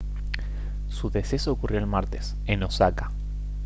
[0.87, 3.11] su deceso ocurrió el martes en osaka